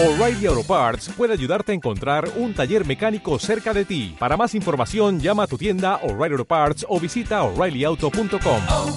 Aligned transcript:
O'Reilly 0.00 0.46
Auto 0.46 0.62
Parts 0.62 1.08
puede 1.08 1.32
ayudarte 1.32 1.72
a 1.72 1.74
encontrar 1.74 2.28
un 2.36 2.54
taller 2.54 2.86
mecánico 2.86 3.36
cerca 3.40 3.74
de 3.74 3.84
ti. 3.84 4.14
Para 4.16 4.36
más 4.36 4.54
información, 4.54 5.18
llama 5.18 5.42
a 5.42 5.46
tu 5.48 5.58
tienda 5.58 5.96
O'Reilly 6.04 6.34
Auto 6.34 6.44
Parts 6.44 6.86
o 6.88 7.00
visita 7.00 7.42
oreillyauto.com. 7.42 8.60
oh, 8.68 8.96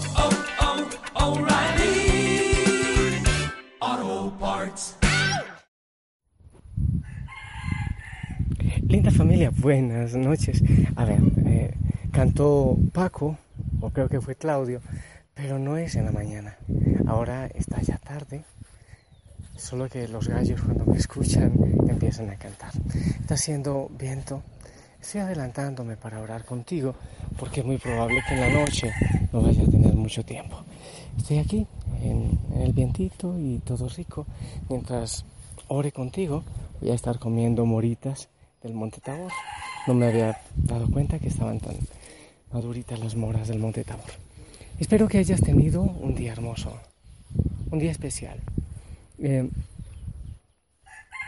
oh, 1.15 1.39
O'Reilly 1.39 2.53
Auto 3.79 4.37
Parts. 4.39 4.95
Linda 8.87 9.09
familia, 9.09 9.49
buenas 9.57 10.13
noches. 10.13 10.61
A 10.95 11.05
ver, 11.05 11.19
eh, 11.47 11.73
cantó 12.11 12.77
Paco, 12.93 13.39
o 13.79 13.89
creo 13.89 14.07
que 14.07 14.21
fue 14.21 14.35
Claudio, 14.35 14.81
pero 15.33 15.57
no 15.57 15.77
es 15.77 15.95
en 15.95 16.05
la 16.05 16.11
mañana. 16.11 16.57
Ahora 17.07 17.47
está 17.47 17.81
ya 17.81 17.97
tarde, 17.97 18.43
solo 19.61 19.87
que 19.87 20.07
los 20.07 20.27
gallos 20.27 20.61
cuando 20.61 20.85
me 20.85 20.97
escuchan 20.97 21.53
empiezan 21.87 22.29
a 22.29 22.35
cantar. 22.35 22.71
Está 23.19 23.35
haciendo 23.35 23.89
viento. 23.97 24.41
Estoy 24.99 25.21
adelantándome 25.21 25.97
para 25.97 26.19
orar 26.19 26.45
contigo 26.45 26.95
porque 27.37 27.61
es 27.61 27.65
muy 27.65 27.77
probable 27.77 28.21
que 28.27 28.33
en 28.33 28.41
la 28.41 28.49
noche 28.49 28.91
no 29.31 29.41
vaya 29.41 29.63
a 29.63 29.67
tener 29.67 29.93
mucho 29.93 30.23
tiempo. 30.23 30.57
Estoy 31.17 31.37
aquí 31.37 31.67
en, 32.01 32.39
el 32.59 32.73
vientito 32.73 33.37
y 33.39 33.59
todo 33.59 33.87
rico. 33.87 34.25
Mientras 34.69 35.25
ore 35.67 35.91
contigo, 35.91 36.43
voy 36.81 36.91
a 36.91 36.95
estar 36.95 37.19
comiendo 37.19 37.65
moritas 37.65 38.29
del 38.63 38.73
Monte 38.73 38.99
Tabor. 38.99 39.31
No 39.87 39.93
me 39.93 40.07
había 40.07 40.39
dado 40.55 40.89
cuenta 40.89 41.19
que 41.19 41.27
estaban 41.27 41.59
tan 41.59 41.75
maduritas 42.51 42.99
las 42.99 43.15
moras 43.15 43.47
del 43.47 43.59
Monte 43.59 43.83
Tabor. 43.83 44.11
Espero 44.79 45.07
que 45.07 45.19
hayas 45.19 45.41
tenido 45.41 45.81
un 45.81 46.15
día 46.15 46.31
hermoso, 46.31 46.77
un 47.69 47.79
día 47.79 47.91
especial. 47.91 48.39
Eh, 49.23 49.47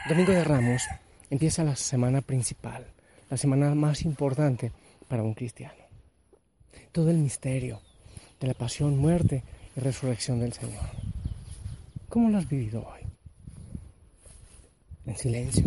Domingo 0.09 0.31
de 0.31 0.43
Ramos 0.43 0.81
empieza 1.29 1.63
la 1.63 1.75
semana 1.75 2.21
principal, 2.21 2.87
la 3.29 3.37
semana 3.37 3.75
más 3.75 4.01
importante 4.01 4.71
para 5.07 5.21
un 5.21 5.35
cristiano. 5.35 5.83
Todo 6.91 7.11
el 7.11 7.19
misterio 7.19 7.81
de 8.39 8.47
la 8.47 8.55
pasión, 8.55 8.97
muerte 8.97 9.43
y 9.77 9.79
resurrección 9.79 10.39
del 10.39 10.53
Señor. 10.53 10.89
¿Cómo 12.09 12.29
lo 12.29 12.39
has 12.39 12.49
vivido 12.49 12.83
hoy? 12.83 13.01
En 15.05 15.15
silencio. 15.15 15.65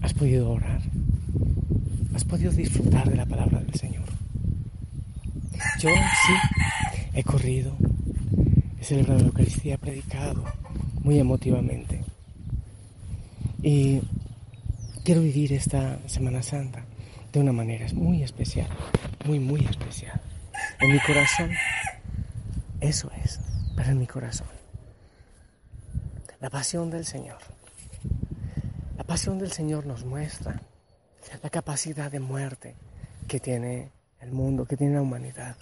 ¿Has 0.00 0.14
podido 0.14 0.50
orar? 0.50 0.80
¿Has 2.14 2.24
podido 2.24 2.52
disfrutar 2.52 3.10
de 3.10 3.16
la 3.16 3.26
palabra 3.26 3.58
del 3.58 3.74
Señor? 3.74 4.06
Yo 5.80 5.90
sí, 5.90 6.32
he 7.14 7.24
corrido, 7.24 7.76
he 8.80 8.84
celebrado 8.84 9.20
la 9.20 9.26
Eucaristía, 9.26 9.74
he 9.74 9.78
predicado 9.78 10.44
emotivamente. 11.16 12.04
Y 13.62 14.02
quiero 15.04 15.22
vivir 15.22 15.54
esta 15.54 15.98
Semana 16.06 16.42
Santa 16.42 16.84
de 17.32 17.40
una 17.40 17.52
manera 17.52 17.86
muy 17.94 18.22
especial, 18.22 18.68
muy, 19.24 19.38
muy 19.38 19.64
especial. 19.64 20.20
En 20.80 20.92
mi 20.92 21.00
corazón, 21.00 21.50
eso 22.80 23.10
es, 23.24 23.40
pero 23.74 23.90
en 23.90 23.98
mi 23.98 24.06
corazón. 24.06 24.48
La 26.40 26.50
pasión 26.50 26.90
del 26.90 27.06
Señor. 27.06 27.38
La 28.96 29.04
pasión 29.04 29.38
del 29.38 29.50
Señor 29.50 29.86
nos 29.86 30.04
muestra 30.04 30.60
la 31.42 31.50
capacidad 31.50 32.10
de 32.10 32.20
muerte 32.20 32.76
que 33.26 33.40
tiene 33.40 33.90
el 34.20 34.32
mundo, 34.32 34.66
que 34.66 34.76
tiene 34.76 34.94
la 34.94 35.02
humanidad. 35.02 35.56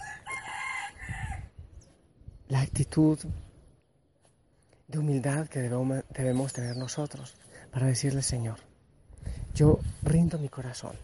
La 2.47 2.61
actitud 2.61 3.19
de 4.87 4.99
humildad 4.99 5.47
que 5.47 5.59
debemos, 5.61 6.53
tener 6.53 6.77
nosotros 6.77 7.35
para 7.71 7.87
decirle, 7.87 8.21
Señor, 8.21 8.59
yo 9.53 9.79
rindo 10.01 10.39
mi 10.39 10.49
corazón. 10.49 10.95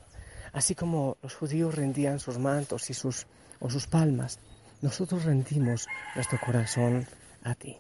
Así 0.53 0.75
como 0.75 1.17
los 1.21 1.35
judíos 1.35 1.75
rendían 1.75 2.19
sus 2.19 2.37
mantos 2.37 2.89
y 2.89 2.93
sus, 2.93 3.27
o 3.59 3.69
sus 3.69 3.87
palmas, 3.87 4.39
nosotros 4.81 5.25
rendimos 5.25 5.87
nuestro 6.15 6.39
corazón 6.39 7.05
a 7.43 7.55
ti. 7.55 7.77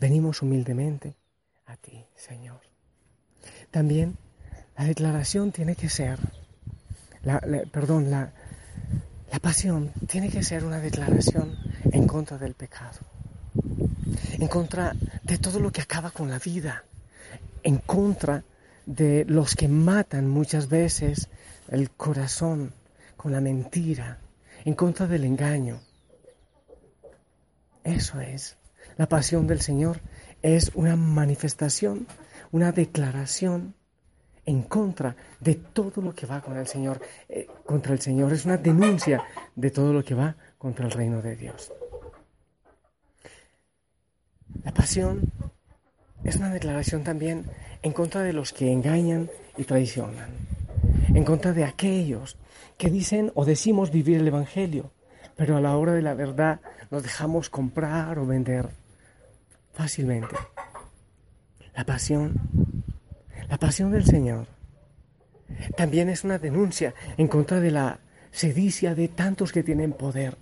Venimos 0.00 0.42
humildemente 0.42 1.16
a 1.66 1.76
ti, 1.76 2.06
Señor. 2.16 2.60
También 3.70 4.16
la 4.76 4.84
declaración 4.84 5.52
tiene 5.52 5.76
que 5.76 5.88
ser, 5.88 6.18
la, 7.22 7.40
perdón, 7.70 8.10
la, 8.10 8.32
la 9.30 9.38
pasión 9.40 9.92
tiene 10.08 10.30
que 10.30 10.42
ser 10.42 10.64
una 10.64 10.80
declaración 10.80 11.56
en 11.92 12.06
contra 12.06 12.38
del 12.38 12.54
pecado, 12.54 12.98
en 14.40 14.48
contra 14.48 14.96
de 15.22 15.36
todo 15.36 15.60
lo 15.60 15.70
que 15.70 15.82
acaba 15.82 16.10
con 16.10 16.30
la 16.30 16.38
vida, 16.38 16.84
en 17.62 17.76
contra 17.76 18.42
de 18.86 19.26
los 19.26 19.54
que 19.54 19.68
matan 19.68 20.28
muchas 20.28 20.70
veces 20.70 21.28
el 21.68 21.90
corazón 21.90 22.72
con 23.18 23.32
la 23.32 23.42
mentira, 23.42 24.18
en 24.64 24.74
contra 24.74 25.06
del 25.06 25.24
engaño. 25.24 25.80
Eso 27.84 28.18
es. 28.20 28.56
La 28.96 29.06
pasión 29.08 29.46
del 29.46 29.60
Señor 29.60 30.00
es 30.40 30.72
una 30.74 30.96
manifestación, 30.96 32.06
una 32.50 32.72
declaración 32.72 33.74
en 34.46 34.62
contra 34.62 35.16
de 35.38 35.56
todo 35.56 36.00
lo 36.00 36.14
que 36.14 36.24
va 36.24 36.40
con 36.40 36.56
el 36.56 36.66
Señor, 36.66 37.02
eh, 37.28 37.46
contra 37.66 37.92
el 37.92 38.00
Señor. 38.00 38.32
Es 38.32 38.46
una 38.46 38.56
denuncia 38.56 39.22
de 39.54 39.70
todo 39.70 39.92
lo 39.92 40.02
que 40.02 40.14
va 40.14 40.34
contra 40.56 40.86
el 40.86 40.92
reino 40.92 41.20
de 41.20 41.36
Dios. 41.36 41.70
La 44.64 44.72
pasión 44.72 45.32
es 46.24 46.36
una 46.36 46.52
declaración 46.52 47.02
también 47.02 47.46
en 47.82 47.92
contra 47.92 48.22
de 48.22 48.32
los 48.32 48.52
que 48.52 48.72
engañan 48.72 49.30
y 49.56 49.64
traicionan, 49.64 50.30
en 51.14 51.24
contra 51.24 51.52
de 51.52 51.64
aquellos 51.64 52.36
que 52.76 52.90
dicen 52.90 53.32
o 53.34 53.44
decimos 53.44 53.90
vivir 53.90 54.18
el 54.18 54.28
Evangelio, 54.28 54.92
pero 55.36 55.56
a 55.56 55.60
la 55.60 55.76
hora 55.76 55.92
de 55.92 56.02
la 56.02 56.14
verdad 56.14 56.60
nos 56.90 57.02
dejamos 57.02 57.48
comprar 57.50 58.18
o 58.18 58.26
vender 58.26 58.68
fácilmente. 59.72 60.36
La 61.74 61.84
pasión, 61.84 62.34
la 63.48 63.58
pasión 63.58 63.92
del 63.92 64.04
Señor, 64.04 64.46
también 65.76 66.08
es 66.08 66.24
una 66.24 66.38
denuncia 66.38 66.94
en 67.16 67.28
contra 67.28 67.60
de 67.60 67.70
la 67.70 68.00
sedicia 68.30 68.94
de 68.94 69.08
tantos 69.08 69.52
que 69.52 69.62
tienen 69.62 69.92
poder, 69.92 70.36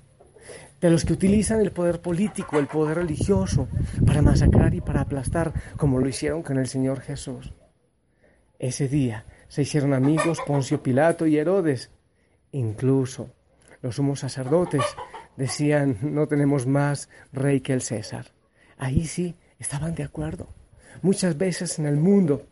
de 0.81 0.91
los 0.91 1.05
que 1.05 1.13
utilizan 1.13 1.61
el 1.61 1.73
poder 1.73 2.01
político, 2.01 2.59
el 2.59 2.67
poder 2.67 2.99
religioso, 2.99 3.69
para 4.07 4.23
masacrar 4.23 4.75
y 4.75 4.81
para 4.81 5.01
aplastar, 5.01 5.53
como 5.77 5.99
lo 5.99 6.09
hicieron 6.09 6.43
con 6.43 6.59
el 6.59 6.69
Señor 6.69 7.01
Jesús. 7.01 7.53
Ese 8.59 8.89
día 8.89 9.25
se 9.49 9.63
hicieron 9.63 9.95
amigos 9.95 10.39
Poncio 10.47 10.83
Pilato 10.83 11.27
y 11.27 11.37
Herodes, 11.37 11.91
incluso 12.53 13.31
los 13.83 13.97
sumos 13.97 14.21
sacerdotes 14.21 14.83
decían, 15.37 15.99
no 16.03 16.27
tenemos 16.27 16.67
más 16.67 17.09
rey 17.33 17.61
que 17.61 17.73
el 17.73 17.83
César. 17.83 18.27
Ahí 18.77 19.07
sí 19.07 19.37
estaban 19.59 19.95
de 19.95 20.03
acuerdo. 20.03 20.49
Muchas 21.03 21.39
veces 21.39 21.79
en 21.79 21.87
el 21.87 21.97
mundo 21.97 22.47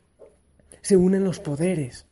se 0.83 0.97
unen 0.97 1.25
los 1.25 1.41
poderes, 1.41 2.07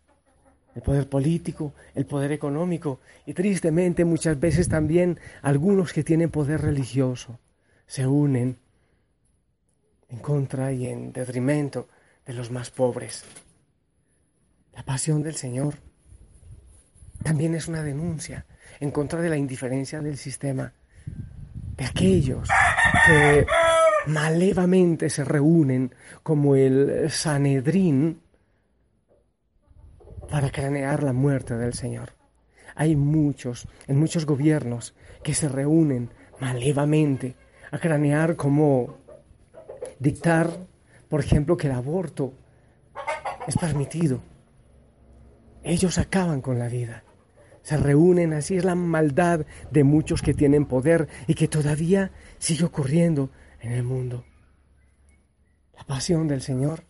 el 0.74 0.82
poder 0.82 1.08
político, 1.08 1.72
el 1.94 2.06
poder 2.06 2.32
económico 2.32 3.00
y 3.26 3.34
tristemente 3.34 4.04
muchas 4.04 4.38
veces 4.38 4.68
también 4.68 5.18
algunos 5.42 5.92
que 5.92 6.04
tienen 6.04 6.30
poder 6.30 6.60
religioso 6.62 7.38
se 7.86 8.06
unen 8.06 8.58
en 10.08 10.18
contra 10.18 10.72
y 10.72 10.86
en 10.86 11.12
detrimento 11.12 11.88
de 12.26 12.34
los 12.34 12.50
más 12.50 12.70
pobres. 12.70 13.24
La 14.74 14.82
pasión 14.82 15.22
del 15.22 15.34
Señor 15.34 15.74
también 17.22 17.54
es 17.54 17.68
una 17.68 17.82
denuncia 17.82 18.46
en 18.80 18.91
contra 18.91 19.20
de 19.20 19.28
la 19.28 19.36
indiferencia 19.36 20.00
del 20.00 20.16
sistema, 20.16 20.72
de 21.76 21.84
aquellos 21.84 22.48
que 23.06 23.46
malevamente 24.06 25.08
se 25.10 25.24
reúnen 25.24 25.94
como 26.22 26.56
el 26.56 27.10
Sanedrín 27.10 28.20
para 30.34 30.51
cranear 30.51 31.04
la 31.04 31.13
muerte 31.13 31.54
del 31.54 31.75
Señor. 31.75 32.10
Hay 32.75 32.97
muchos, 32.97 33.69
en 33.86 34.01
muchos 34.01 34.27
gobiernos, 34.27 34.92
que 35.22 35.33
se 35.33 35.48
reúnen 35.48 36.10
malevamente 36.41 37.36
a 37.71 37.78
cranear 37.78 38.34
como 38.34 38.97
dictar, 40.01 40.51
por 41.09 41.21
ejemplo, 41.21 41.57
que 41.57 41.69
el 41.69 41.75
aborto 41.75 42.33
es 43.47 43.57
permitido. 43.57 44.22
Ellos 45.63 45.98
acaban 45.98 46.41
con 46.41 46.59
la 46.59 46.66
vida. 46.66 47.04
Se 47.63 47.77
reúnen, 47.77 48.33
así 48.33 48.57
es 48.57 48.65
la 48.65 48.75
maldad 48.75 49.47
de 49.71 49.84
muchos 49.84 50.21
que 50.21 50.34
tienen 50.34 50.66
poder 50.66 51.07
y 51.28 51.34
que 51.37 51.47
todavía 51.47 52.10
sigue 52.39 52.65
ocurriendo 52.65 53.30
en 53.60 53.71
el 53.71 53.84
mundo. 53.84 54.25
La 55.77 55.84
pasión 55.84 56.27
del 56.27 56.42
Señor 56.42 56.83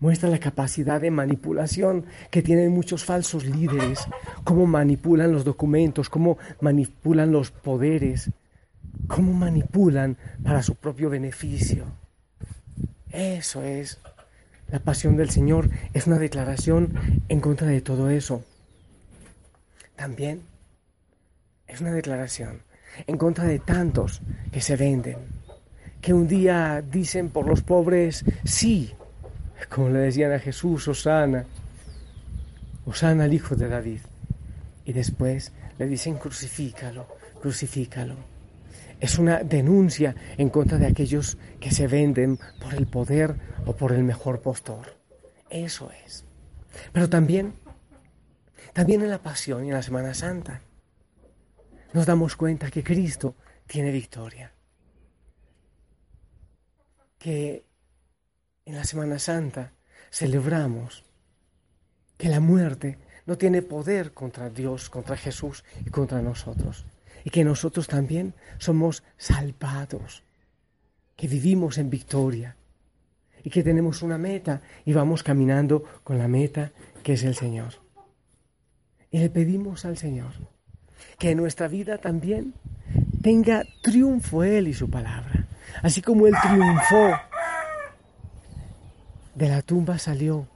muestra 0.00 0.28
la 0.28 0.38
capacidad 0.38 1.00
de 1.00 1.10
manipulación 1.10 2.04
que 2.30 2.42
tienen 2.42 2.72
muchos 2.72 3.04
falsos 3.04 3.44
líderes, 3.44 4.06
cómo 4.44 4.66
manipulan 4.66 5.32
los 5.32 5.44
documentos, 5.44 6.10
cómo 6.10 6.38
manipulan 6.60 7.32
los 7.32 7.50
poderes, 7.50 8.30
cómo 9.06 9.32
manipulan 9.32 10.16
para 10.42 10.62
su 10.62 10.74
propio 10.74 11.10
beneficio. 11.10 11.84
Eso 13.10 13.62
es 13.62 13.98
La 14.68 14.80
pasión 14.80 15.16
del 15.16 15.30
Señor 15.30 15.70
es 15.94 16.08
una 16.08 16.18
declaración 16.18 17.22
en 17.28 17.40
contra 17.40 17.68
de 17.68 17.80
todo 17.80 18.10
eso. 18.10 18.44
También 19.94 20.42
es 21.68 21.80
una 21.80 21.92
declaración 21.92 22.62
en 23.06 23.16
contra 23.16 23.44
de 23.44 23.60
tantos 23.60 24.22
que 24.50 24.60
se 24.60 24.76
venden, 24.76 25.18
que 26.00 26.12
un 26.12 26.26
día 26.26 26.82
dicen 26.82 27.28
por 27.28 27.46
los 27.46 27.62
pobres 27.62 28.24
sí, 28.44 28.92
como 29.68 29.88
le 29.90 30.00
decían 30.00 30.32
a 30.32 30.38
Jesús, 30.38 30.86
Osana, 30.88 31.46
Osana 32.84 33.24
al 33.24 33.34
hijo 33.34 33.56
de 33.56 33.68
David, 33.68 34.00
y 34.84 34.92
después 34.92 35.52
le 35.78 35.86
dicen 35.86 36.18
crucifícalo, 36.18 37.08
crucifícalo. 37.40 38.16
Es 39.00 39.18
una 39.18 39.42
denuncia 39.42 40.14
en 40.38 40.48
contra 40.48 40.78
de 40.78 40.86
aquellos 40.86 41.36
que 41.60 41.70
se 41.70 41.86
venden 41.86 42.38
por 42.60 42.74
el 42.74 42.86
poder 42.86 43.36
o 43.66 43.76
por 43.76 43.92
el 43.92 44.04
mejor 44.04 44.40
postor. 44.40 44.96
Eso 45.50 45.90
es. 46.04 46.24
Pero 46.92 47.08
también, 47.08 47.54
también 48.72 49.02
en 49.02 49.10
la 49.10 49.22
pasión 49.22 49.64
y 49.64 49.68
en 49.68 49.74
la 49.74 49.82
Semana 49.82 50.14
Santa, 50.14 50.62
nos 51.92 52.06
damos 52.06 52.36
cuenta 52.36 52.70
que 52.70 52.82
Cristo 52.82 53.34
tiene 53.66 53.90
victoria. 53.90 54.52
Que 57.18 57.65
en 58.66 58.74
la 58.74 58.84
Semana 58.84 59.18
Santa 59.18 59.72
celebramos 60.10 61.04
que 62.18 62.28
la 62.28 62.40
muerte 62.40 62.98
no 63.24 63.38
tiene 63.38 63.62
poder 63.62 64.12
contra 64.12 64.50
Dios, 64.50 64.90
contra 64.90 65.16
Jesús 65.16 65.64
y 65.84 65.90
contra 65.90 66.20
nosotros. 66.20 66.84
Y 67.24 67.30
que 67.30 67.44
nosotros 67.44 67.86
también 67.86 68.34
somos 68.58 69.02
salvados, 69.16 70.22
que 71.16 71.26
vivimos 71.28 71.78
en 71.78 71.90
victoria 71.90 72.56
y 73.42 73.50
que 73.50 73.62
tenemos 73.62 74.02
una 74.02 74.18
meta 74.18 74.62
y 74.84 74.92
vamos 74.92 75.22
caminando 75.22 75.82
con 76.02 76.18
la 76.18 76.28
meta 76.28 76.72
que 77.02 77.14
es 77.14 77.24
el 77.24 77.34
Señor. 77.34 77.74
Y 79.10 79.18
le 79.18 79.30
pedimos 79.30 79.84
al 79.84 79.96
Señor 79.96 80.32
que 81.18 81.30
en 81.30 81.38
nuestra 81.38 81.68
vida 81.68 81.98
también 81.98 82.54
tenga 83.22 83.64
triunfo 83.82 84.42
Él 84.44 84.68
y 84.68 84.74
su 84.74 84.90
palabra. 84.90 85.46
Así 85.82 86.00
como 86.00 86.26
Él 86.26 86.34
triunfó, 86.42 87.16
de 89.36 89.48
la 89.48 89.62
tumba 89.62 89.98
salió 89.98 90.48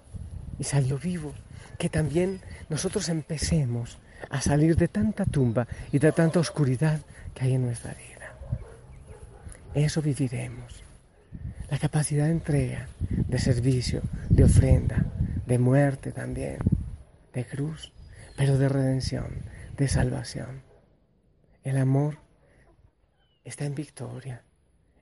y 0.59 0.65
salió 0.65 0.99
vivo. 0.99 1.33
Que 1.79 1.89
también 1.89 2.41
nosotros 2.69 3.09
empecemos 3.09 3.99
a 4.29 4.41
salir 4.41 4.77
de 4.77 4.89
tanta 4.89 5.25
tumba 5.25 5.67
y 5.93 5.99
de 5.99 6.13
tanta 6.13 6.41
oscuridad 6.41 7.01
que 7.35 7.45
hay 7.45 7.55
en 7.55 7.63
nuestra 7.63 7.95
vida. 7.95 8.35
Eso 9.75 10.03
viviremos. 10.03 10.83
La 11.71 11.79
capacidad 11.79 12.25
de 12.25 12.33
entrega, 12.33 12.89
de 13.09 13.39
servicio, 13.39 14.03
de 14.29 14.45
ofrenda, 14.45 15.07
de 15.47 15.59
muerte 15.59 16.11
también, 16.11 16.59
de 17.33 17.47
cruz, 17.47 17.93
pero 18.37 18.59
de 18.59 18.69
redención, 18.69 19.45
de 19.77 19.87
salvación. 19.87 20.63
El 21.63 21.77
amor 21.77 22.19
está 23.45 23.65
en 23.65 23.75
victoria. 23.75 24.43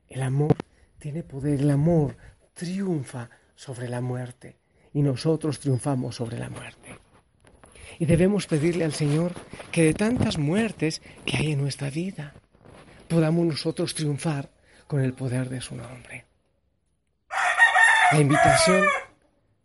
El 0.07 0.21
amor 0.21 0.55
tiene 0.99 1.23
poder. 1.23 1.61
El 1.61 1.71
amor 1.71 2.15
triunfa 2.53 3.29
sobre 3.59 3.89
la 3.89 3.99
muerte 3.99 4.55
y 4.93 5.01
nosotros 5.01 5.59
triunfamos 5.59 6.15
sobre 6.15 6.39
la 6.39 6.49
muerte. 6.49 6.97
Y 7.99 8.05
debemos 8.05 8.47
pedirle 8.47 8.85
al 8.85 8.93
Señor 8.93 9.33
que 9.69 9.83
de 9.83 9.93
tantas 9.93 10.37
muertes 10.37 11.01
que 11.25 11.35
hay 11.35 11.51
en 11.51 11.59
nuestra 11.59 11.89
vida, 11.89 12.33
podamos 13.09 13.45
nosotros 13.45 13.93
triunfar 13.93 14.49
con 14.87 15.01
el 15.01 15.11
poder 15.11 15.49
de 15.49 15.59
su 15.59 15.75
nombre. 15.75 16.23
La 18.13 18.21
invitación 18.21 18.85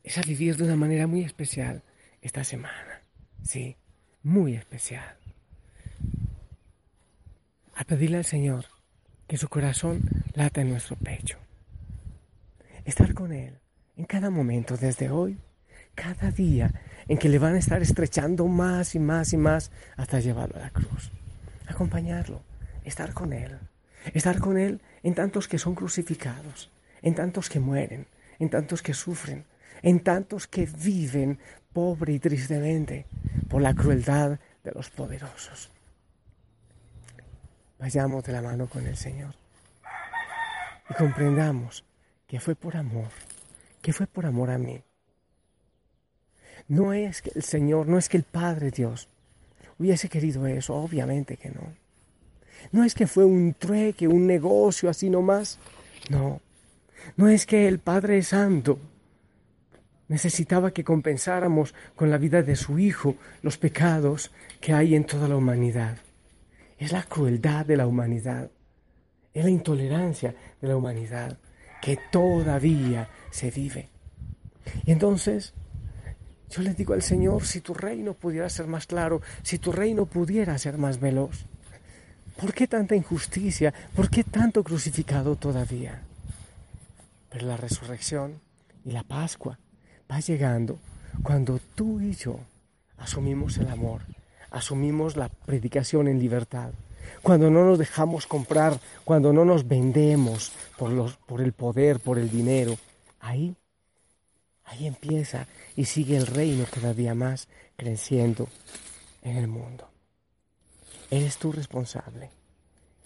es 0.02 0.18
a 0.18 0.22
vivir 0.22 0.56
de 0.56 0.64
una 0.64 0.76
manera 0.76 1.06
muy 1.06 1.22
especial 1.22 1.84
esta 2.20 2.42
semana. 2.42 3.04
Sí, 3.44 3.76
muy 4.24 4.56
especial. 4.56 5.16
A 7.76 7.84
pedirle 7.84 8.16
al 8.16 8.24
Señor 8.24 8.64
que 9.28 9.36
su 9.36 9.48
corazón 9.48 10.02
lata 10.32 10.62
en 10.62 10.70
nuestro 10.70 10.96
pecho. 10.96 11.38
Estar 12.84 13.14
con 13.14 13.32
Él 13.32 13.60
en 13.96 14.04
cada 14.04 14.30
momento, 14.30 14.76
desde 14.76 15.10
hoy, 15.10 15.38
cada 15.94 16.30
día 16.30 16.70
en 17.08 17.18
que 17.18 17.28
le 17.28 17.38
van 17.38 17.54
a 17.54 17.58
estar 17.58 17.82
estrechando 17.82 18.46
más 18.46 18.94
y 18.94 18.98
más 18.98 19.32
y 19.32 19.36
más 19.36 19.70
hasta 19.96 20.20
llevarlo 20.20 20.56
a 20.56 20.60
la 20.60 20.70
cruz. 20.70 21.10
Acompañarlo, 21.66 22.42
estar 22.84 23.12
con 23.12 23.32
Él, 23.32 23.58
estar 24.12 24.38
con 24.38 24.58
Él 24.58 24.80
en 25.02 25.14
tantos 25.14 25.48
que 25.48 25.58
son 25.58 25.74
crucificados, 25.74 26.70
en 27.02 27.14
tantos 27.14 27.48
que 27.48 27.60
mueren, 27.60 28.06
en 28.38 28.50
tantos 28.50 28.82
que 28.82 28.94
sufren, 28.94 29.44
en 29.82 30.00
tantos 30.00 30.46
que 30.46 30.66
viven 30.66 31.38
pobre 31.72 32.14
y 32.14 32.18
tristemente 32.18 33.06
por 33.48 33.62
la 33.62 33.74
crueldad 33.74 34.38
de 34.62 34.72
los 34.72 34.90
poderosos. 34.90 35.70
Vayamos 37.78 38.24
de 38.24 38.32
la 38.32 38.42
mano 38.42 38.66
con 38.66 38.86
el 38.86 38.96
Señor 38.96 39.34
y 40.88 40.94
comprendamos 40.94 41.84
que 42.26 42.40
fue 42.40 42.54
por 42.54 42.76
amor, 42.76 43.08
que 43.84 43.92
fue 43.92 44.06
por 44.06 44.24
amor 44.24 44.50
a 44.50 44.56
mí. 44.56 44.82
No 46.68 46.94
es 46.94 47.20
que 47.20 47.30
el 47.34 47.42
Señor, 47.42 47.86
no 47.86 47.98
es 47.98 48.08
que 48.08 48.16
el 48.16 48.22
Padre 48.22 48.70
Dios 48.70 49.10
hubiese 49.78 50.08
querido 50.08 50.46
eso, 50.46 50.74
obviamente 50.74 51.36
que 51.36 51.50
no. 51.50 51.74
No 52.72 52.82
es 52.82 52.94
que 52.94 53.06
fue 53.06 53.26
un 53.26 53.52
trueque, 53.52 54.08
un 54.08 54.26
negocio 54.26 54.88
así 54.88 55.10
nomás. 55.10 55.58
No. 56.08 56.40
No 57.18 57.28
es 57.28 57.44
que 57.44 57.68
el 57.68 57.78
Padre 57.78 58.22
Santo 58.22 58.78
necesitaba 60.08 60.70
que 60.70 60.82
compensáramos 60.82 61.74
con 61.94 62.10
la 62.10 62.16
vida 62.16 62.42
de 62.42 62.56
su 62.56 62.78
Hijo 62.78 63.16
los 63.42 63.58
pecados 63.58 64.30
que 64.62 64.72
hay 64.72 64.94
en 64.94 65.04
toda 65.04 65.28
la 65.28 65.36
humanidad. 65.36 65.98
Es 66.78 66.90
la 66.90 67.02
crueldad 67.02 67.66
de 67.66 67.76
la 67.76 67.86
humanidad, 67.86 68.50
es 69.34 69.44
la 69.44 69.50
intolerancia 69.50 70.34
de 70.62 70.68
la 70.68 70.76
humanidad 70.78 71.36
que 71.84 71.98
todavía 72.10 73.10
se 73.30 73.50
vive. 73.50 73.90
Y 74.86 74.92
entonces 74.92 75.52
yo 76.48 76.62
le 76.62 76.72
digo 76.72 76.94
al 76.94 77.02
Señor, 77.02 77.44
si 77.44 77.60
tu 77.60 77.74
reino 77.74 78.14
pudiera 78.14 78.48
ser 78.48 78.66
más 78.66 78.86
claro, 78.86 79.20
si 79.42 79.58
tu 79.58 79.70
reino 79.70 80.06
pudiera 80.06 80.56
ser 80.56 80.78
más 80.78 80.98
veloz, 80.98 81.44
¿por 82.40 82.54
qué 82.54 82.66
tanta 82.66 82.96
injusticia? 82.96 83.74
¿Por 83.94 84.08
qué 84.08 84.24
tanto 84.24 84.64
crucificado 84.64 85.36
todavía? 85.36 86.00
Pero 87.28 87.48
la 87.48 87.58
resurrección 87.58 88.40
y 88.82 88.92
la 88.92 89.02
Pascua 89.02 89.58
va 90.10 90.20
llegando 90.20 90.78
cuando 91.22 91.60
tú 91.74 92.00
y 92.00 92.14
yo 92.14 92.40
asumimos 92.96 93.58
el 93.58 93.68
amor, 93.68 94.00
asumimos 94.50 95.18
la 95.18 95.28
predicación 95.28 96.08
en 96.08 96.18
libertad, 96.18 96.72
cuando 97.22 97.50
no 97.50 97.64
nos 97.64 97.78
dejamos 97.78 98.26
comprar, 98.26 98.78
cuando 99.04 99.32
no 99.32 99.44
nos 99.44 99.66
vendemos 99.66 100.52
por, 100.76 100.90
los, 100.90 101.16
por 101.16 101.40
el 101.40 101.52
poder, 101.52 102.00
por 102.00 102.18
el 102.18 102.30
dinero, 102.30 102.76
ahí, 103.20 103.54
ahí 104.64 104.86
empieza 104.86 105.46
y 105.76 105.84
sigue 105.86 106.16
el 106.16 106.26
reino 106.26 106.64
cada 106.70 106.94
día 106.94 107.14
más 107.14 107.48
creciendo 107.76 108.48
en 109.22 109.36
el 109.36 109.48
mundo. 109.48 109.88
Eres 111.10 111.38
tú 111.38 111.52
responsable 111.52 112.30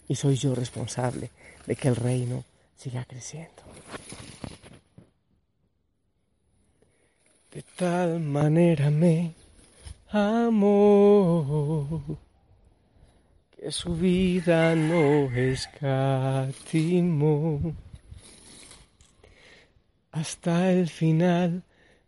y 0.07 0.15
soy 0.15 0.35
yo 0.35 0.55
responsable 0.55 1.29
de 1.65 1.75
que 1.75 1.87
el 1.87 1.95
reino 1.95 2.43
siga 2.75 3.05
creciendo. 3.05 3.63
De 7.51 7.63
tal 7.75 8.19
manera 8.19 8.89
me 8.89 9.33
amó 10.11 12.01
que 13.59 13.71
su 13.71 13.95
vida 13.95 14.73
no 14.73 15.29
escatimó. 15.35 16.53
Hasta 20.11 20.71
el 20.71 20.87
final 20.87 21.63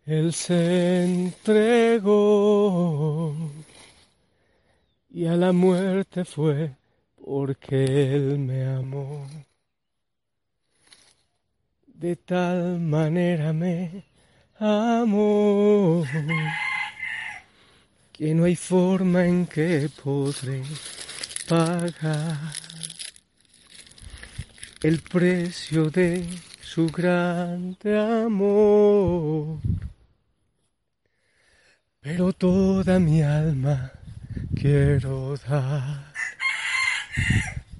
él 0.05 0.31
se 0.34 1.03
entregó 1.03 2.15
y 5.10 5.25
a 5.25 5.36
la 5.36 5.51
muerte 5.51 6.24
fue 6.24 6.72
porque 7.24 8.15
él 8.15 8.39
me 8.39 8.65
amó. 8.65 9.27
De 11.86 12.15
tal 12.15 12.79
manera 12.79 13.51
me 13.51 14.05
amor, 14.58 16.08
que 18.13 18.34
no 18.34 18.46
hay 18.46 18.55
forma 18.55 19.25
en 19.25 19.46
que 19.48 19.89
podré 20.01 20.63
pagar 21.51 22.53
el 24.84 25.00
precio 25.01 25.89
de 25.89 26.25
su 26.62 26.88
grande 26.88 28.00
amor. 28.00 29.60
Pero 32.00 32.31
toda 32.31 33.00
mi 33.00 33.22
alma 33.22 33.91
quiero 34.55 35.36
dar 35.46 36.13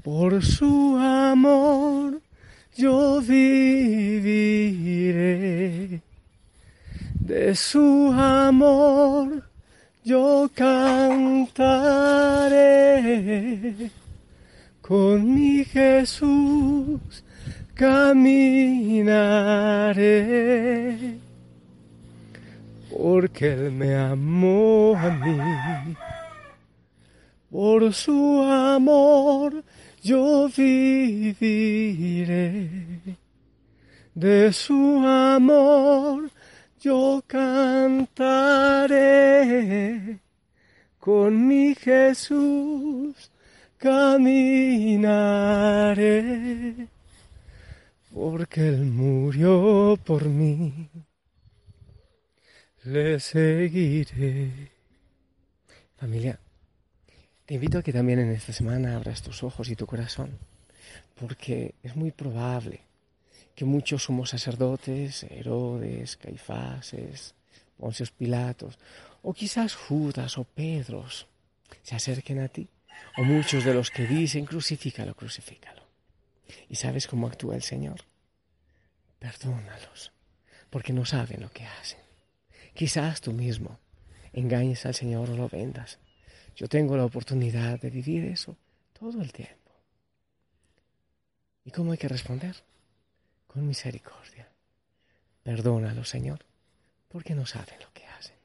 por 0.04 0.44
su 0.44 0.98
amor 0.98 2.22
yo 2.76 3.22
viviré 3.22 4.52
De 7.22 7.56
su 7.56 8.12
amor 8.14 9.51
yo 10.04 10.50
cantaré. 10.54 11.62
Con 14.82 15.34
mi 15.34 15.64
Jesús 15.64 17.24
caminaré. 17.74 19.08
Porque 22.90 23.54
Él 23.54 23.72
me 23.72 23.96
amó 23.96 24.94
a 24.96 25.10
mí. 25.10 25.96
Por 27.50 27.94
su 27.94 28.44
amor 28.44 29.64
yo 30.02 30.50
viviré. 30.56 32.70
De 34.14 34.52
su 34.52 35.06
amor 35.06 36.30
yo 36.82 37.24
cantaré. 37.28 38.20
Con 41.00 41.48
mi 41.48 41.74
Jesús 41.76 43.32
caminaré. 43.78 45.00
Porque 48.14 48.68
Él 48.68 48.86
murió 48.86 49.98
por 50.04 50.26
mí. 50.26 50.90
Le 52.84 53.20
seguiré. 53.20 54.72
Familia, 55.96 56.40
te 57.46 57.54
invito 57.54 57.78
a 57.78 57.84
que 57.84 57.94
también 57.94 58.18
en 58.20 58.32
esta 58.32 58.54
semana 58.54 58.96
abras 58.96 59.22
tus 59.22 59.44
ojos 59.44 59.70
y 59.70 59.76
tu 59.76 59.86
corazón, 59.86 60.40
porque 61.14 61.76
es 61.84 61.96
muy 61.96 62.10
probable 62.12 62.91
que 63.56 63.66
muchos 63.66 64.04
sumos 64.04 64.30
sacerdotes, 64.30 65.24
Herodes, 65.24 66.18
Caifases, 66.18 67.36
Poncios 67.78 68.12
Pilatos, 68.12 68.78
o 69.22 69.34
quizás 69.34 69.76
Judas 69.76 70.38
o 70.38 70.44
Pedros, 70.44 71.28
se 71.84 71.96
acerquen 71.96 72.40
a 72.40 72.48
ti, 72.48 72.68
o 73.18 73.24
muchos 73.24 73.64
de 73.64 73.74
los 73.74 73.92
que 73.92 74.08
dicen 74.08 74.46
crucifícalo, 74.46 75.16
crucifícalo. 75.16 75.84
¿Y 76.70 76.76
sabes 76.76 77.08
cómo 77.08 77.28
actúa 77.28 77.56
el 77.56 77.64
Señor? 77.64 78.02
Perdónalos, 79.20 80.12
porque 80.70 80.94
no 80.94 81.06
saben 81.06 81.42
lo 81.42 81.52
que 81.52 81.66
hacen. 81.66 82.00
Quizás 82.74 83.22
tú 83.22 83.34
mismo 83.34 83.80
engañes 84.34 84.86
al 84.86 84.96
Señor 84.96 85.30
o 85.30 85.36
lo 85.36 85.50
vendas 85.50 86.00
yo 86.56 86.68
tengo 86.68 86.98
la 86.98 87.06
oportunidad 87.06 87.80
de 87.80 87.90
vivir 87.90 88.26
eso 88.26 88.56
todo 88.94 89.22
el 89.22 89.32
tiempo. 89.32 89.72
¿Y 91.66 91.72
cómo 91.72 91.92
hay 91.92 91.98
que 91.98 92.08
responder? 92.08 92.56
Con 93.52 93.68
misericordia. 93.68 94.48
Perdónalo, 95.44 96.06
Señor, 96.06 96.40
porque 97.10 97.36
no 97.36 97.46
saben 97.46 97.82
lo 97.82 97.92
que 97.92 98.06
hacen. 98.06 98.38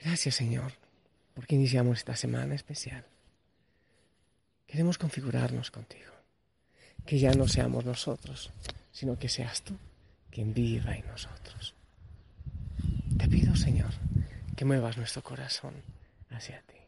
Gracias, 0.00 0.34
Señor, 0.34 0.72
porque 1.34 1.54
iniciamos 1.54 1.98
esta 1.98 2.16
semana 2.16 2.56
especial. 2.56 3.04
Queremos 4.66 4.98
configurarnos 4.98 5.70
contigo. 5.70 6.12
Que 7.06 7.20
ya 7.20 7.32
no 7.34 7.46
seamos 7.46 7.84
nosotros, 7.84 8.50
sino 8.90 9.16
que 9.16 9.28
seas 9.28 9.62
tú 9.62 9.78
quien 10.32 10.52
viva 10.52 10.96
en 10.96 11.06
nosotros. 11.06 11.74
Te 13.16 13.28
pido, 13.28 13.54
Señor, 13.54 13.92
que 14.56 14.64
muevas 14.64 14.96
nuestro 14.96 15.22
corazón 15.22 15.74
hacia 16.30 16.60
ti. 16.62 16.80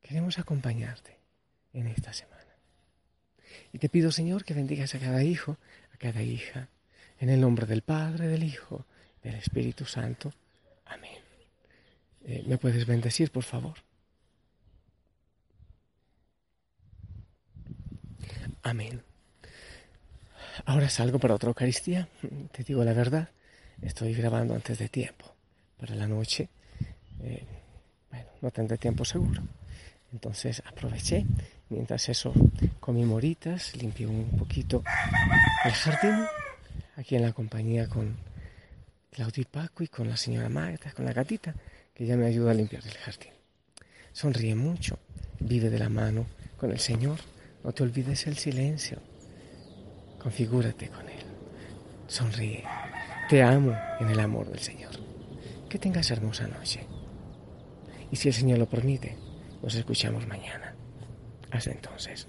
Queremos 0.00 0.38
acompañarte 0.38 1.18
en 1.74 1.88
esta 1.88 2.14
semana. 2.14 2.49
Y 3.72 3.78
te 3.78 3.88
pido, 3.88 4.12
Señor, 4.12 4.44
que 4.44 4.54
bendigas 4.54 4.94
a 4.94 4.98
cada 4.98 5.22
hijo, 5.22 5.58
a 5.94 5.96
cada 5.96 6.22
hija, 6.22 6.68
en 7.18 7.30
el 7.30 7.40
nombre 7.40 7.66
del 7.66 7.82
Padre, 7.82 8.28
del 8.28 8.44
Hijo, 8.44 8.86
del 9.22 9.34
Espíritu 9.34 9.84
Santo. 9.84 10.32
Amén. 10.86 11.18
Eh, 12.24 12.44
¿Me 12.46 12.58
puedes 12.58 12.86
bendecir, 12.86 13.30
por 13.30 13.44
favor? 13.44 13.74
Amén. 18.62 19.02
Ahora 20.66 20.88
salgo 20.88 21.18
para 21.18 21.34
otra 21.34 21.48
Eucaristía. 21.48 22.08
Te 22.52 22.64
digo 22.64 22.84
la 22.84 22.92
verdad, 22.92 23.30
estoy 23.80 24.14
grabando 24.14 24.54
antes 24.54 24.78
de 24.78 24.88
tiempo 24.88 25.34
para 25.78 25.94
la 25.94 26.06
noche, 26.06 26.48
eh, 27.22 27.42
bueno, 28.10 28.26
no 28.42 28.50
tendré 28.50 28.76
tiempo 28.76 29.04
seguro. 29.04 29.42
Entonces 30.12 30.62
aproveché, 30.66 31.24
mientras 31.68 32.08
eso 32.08 32.32
comí 32.80 33.04
moritas, 33.04 33.76
limpié 33.76 34.06
un 34.06 34.36
poquito 34.36 34.82
el 35.64 35.72
jardín, 35.72 36.24
aquí 36.96 37.16
en 37.16 37.22
la 37.22 37.32
compañía 37.32 37.88
con 37.88 38.16
Claudio 39.10 39.42
y 39.42 39.46
Paco 39.46 39.84
y 39.84 39.88
con 39.88 40.08
la 40.08 40.16
señora 40.16 40.48
Magda, 40.48 40.92
con 40.92 41.04
la 41.04 41.12
gatita, 41.12 41.54
que 41.94 42.06
ya 42.06 42.16
me 42.16 42.26
ayuda 42.26 42.50
a 42.50 42.54
limpiar 42.54 42.84
el 42.84 42.94
jardín. 42.94 43.32
Sonríe 44.12 44.54
mucho, 44.54 44.98
vive 45.38 45.70
de 45.70 45.78
la 45.78 45.88
mano 45.88 46.26
con 46.56 46.72
el 46.72 46.80
Señor, 46.80 47.18
no 47.62 47.72
te 47.72 47.82
olvides 47.82 48.26
el 48.26 48.36
silencio, 48.36 48.98
configúrate 50.18 50.88
con 50.88 51.08
Él, 51.08 51.24
sonríe, 52.08 52.64
te 53.28 53.42
amo 53.42 53.76
en 54.00 54.08
el 54.08 54.18
amor 54.18 54.50
del 54.50 54.58
Señor. 54.58 54.90
Que 55.68 55.78
tengas 55.78 56.10
hermosa 56.10 56.48
noche. 56.48 56.84
Y 58.10 58.16
si 58.16 58.26
el 58.26 58.34
Señor 58.34 58.58
lo 58.58 58.68
permite, 58.68 59.16
nos 59.62 59.74
escuchamos 59.74 60.26
mañana. 60.26 60.74
Hasta 61.50 61.70
entonces. 61.70 62.26